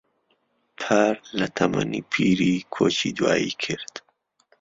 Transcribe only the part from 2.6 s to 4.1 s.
کۆچی دوایی کرد.